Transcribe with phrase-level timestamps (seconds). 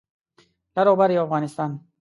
[0.75, 1.79] لر او بر یو افغانستان دی